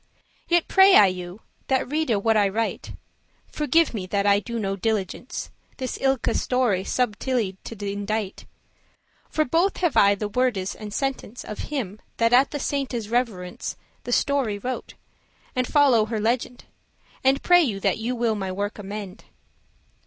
Yet 0.47 0.67
pray 0.67 0.95
I 0.95 1.05
you, 1.05 1.41
that 1.67 1.87
reade 1.87 2.09
what 2.15 2.35
I 2.35 2.49
write, 2.49 2.85
<6> 2.85 2.95
Forgive 3.51 3.93
me 3.93 4.07
that 4.07 4.25
I 4.25 4.39
do 4.39 4.57
no 4.57 4.75
diligence 4.75 5.51
This 5.77 5.99
ilke* 6.01 6.33
story 6.33 6.83
subtilly 6.83 7.57
t' 7.63 7.93
indite. 7.93 8.39
*same 8.39 8.47
For 9.29 9.45
both 9.45 9.77
have 9.77 9.95
I 9.95 10.15
the 10.15 10.27
wordes 10.27 10.73
and 10.73 10.91
sentence 10.91 11.43
Of 11.43 11.59
him 11.69 12.01
that 12.17 12.33
at 12.33 12.49
the 12.49 12.59
sainte's 12.59 13.09
reverence 13.09 13.75
The 14.03 14.11
story 14.11 14.57
wrote, 14.57 14.95
and 15.55 15.67
follow 15.67 16.05
her 16.05 16.19
legend; 16.19 16.65
And 17.23 17.43
pray 17.43 17.61
you 17.61 17.79
that 17.81 17.99
you 17.99 18.15
will 18.15 18.33
my 18.33 18.51
work 18.51 18.79
amend. 18.79 19.25